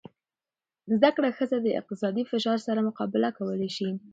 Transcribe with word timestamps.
زده 0.93 1.09
کړه 1.15 1.29
ښځه 1.37 1.57
د 1.61 1.67
اقتصادي 1.79 2.23
فشار 2.31 2.57
سره 2.67 2.85
مقابله 2.87 3.29
کولی 3.37 3.69
شي. 3.77 3.89